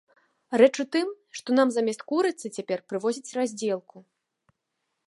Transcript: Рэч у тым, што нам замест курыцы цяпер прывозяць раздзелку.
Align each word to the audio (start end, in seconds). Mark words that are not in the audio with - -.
Рэч 0.61 0.69
у 0.83 0.85
тым, 0.95 1.11
што 1.39 1.57
нам 1.59 1.75
замест 1.75 2.01
курыцы 2.13 2.53
цяпер 2.57 2.79
прывозяць 2.95 3.35
раздзелку. 3.41 3.97